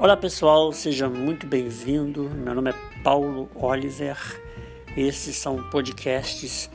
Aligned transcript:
Olá 0.00 0.16
pessoal, 0.16 0.72
seja 0.72 1.10
muito 1.10 1.46
bem-vindo. 1.46 2.22
Meu 2.30 2.54
nome 2.54 2.70
é 2.70 3.02
Paulo 3.02 3.50
Oliver. 3.54 4.16
Esses 4.96 5.36
são 5.36 5.62
podcasts 5.68 6.70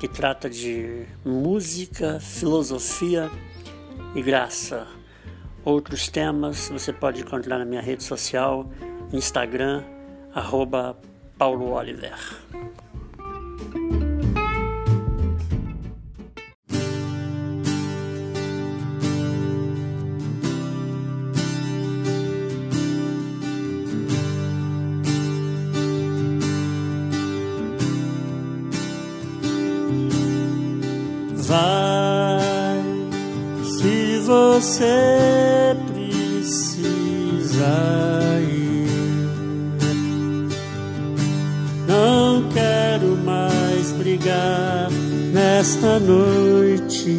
que 0.00 0.08
trata 0.08 0.50
de 0.50 1.06
música, 1.24 2.18
filosofia 2.18 3.30
e 4.16 4.20
graça. 4.20 4.84
Outros 5.64 6.08
temas 6.08 6.68
você 6.68 6.92
pode 6.92 7.20
encontrar 7.20 7.56
na 7.60 7.64
minha 7.64 7.80
rede 7.80 8.02
social, 8.02 8.68
Instagram, 9.12 9.84
arroba 10.34 10.98
Paulo 11.38 11.70
Oliver. 11.70 12.18
Vai 31.46 32.82
se 33.62 34.18
você 34.26 35.76
precisa 35.86 36.84
ir. 38.42 38.88
Não 41.86 42.48
quero 42.52 43.16
mais 43.24 43.92
brigar 43.92 44.90
nesta 45.32 46.00
noite. 46.00 47.18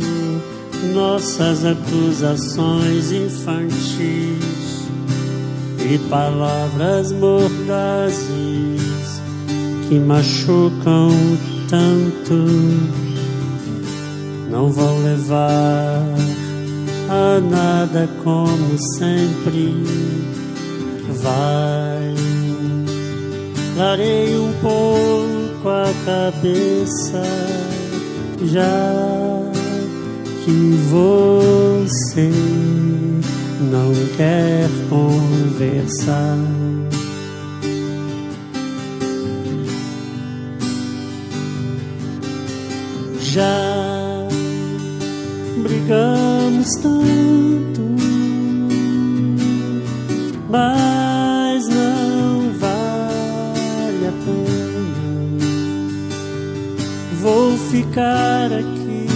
Nossas 0.94 1.66
acusações 1.66 3.11
infantis 3.11 4.88
e 5.89 5.98
palavras 6.09 7.11
mordazes 7.14 8.28
que 9.88 9.98
machucam 10.00 11.09
tanto 11.70 13.06
não 14.50 14.72
vão 14.72 15.00
levar 15.03 16.02
a 17.09 17.40
nada 17.40 18.09
como 18.23 18.78
sempre. 18.98 19.84
Vai, 21.22 22.14
clarei 23.76 24.38
um 24.38 24.54
pouco 24.62 25.70
a 25.70 25.92
cabeça, 26.06 27.23
já 28.44 29.42
que 30.45 30.80
você 30.92 32.32
não 33.72 33.94
quer 34.16 34.70
conversar. 34.89 36.38
Já 43.20 43.97
brigamos 45.63 46.75
tanto, 46.75 47.81
mas 50.49 51.67
não 51.67 52.52
vale 52.59 54.08
a 54.08 54.11
pena. 54.25 55.38
Vou 57.22 57.58
ficar 57.58 58.52
aqui 58.52 59.08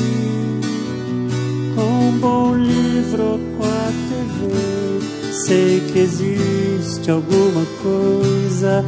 com 1.75 2.09
um 2.09 2.19
bom 2.19 2.55
livro 2.55 3.39
com 3.57 3.65
a 3.65 3.91
TV. 4.09 5.33
Sei 5.33 5.79
que 5.91 5.99
existe 5.99 7.09
alguma 7.09 7.65
coisa 7.81 8.83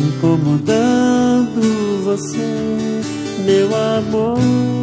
incomodando 0.00 1.60
você, 2.04 3.00
meu 3.44 3.74
amor 3.74 4.81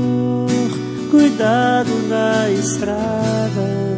cuidado 1.09 1.89
na 2.07 2.49
estrada. 2.51 3.89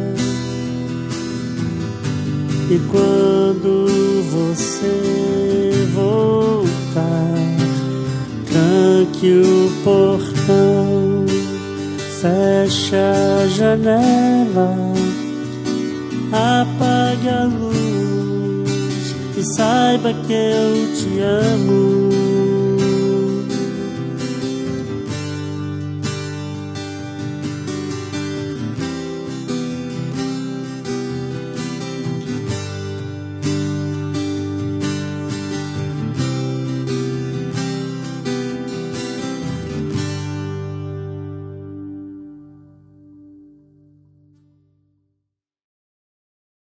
E 2.70 2.78
quando 2.90 3.86
você 4.30 5.86
voltar, 5.94 7.34
tranque 8.46 9.42
o 9.42 9.70
portão, 9.84 11.26
feche 12.20 12.96
a 12.96 13.46
janela, 13.48 14.74
apague 16.32 17.28
a 17.28 17.44
luz 17.44 19.14
e 19.36 19.54
saiba 19.54 20.14
que 20.26 20.32
eu 20.32 20.94
te 20.94 21.20
amo 21.20 22.01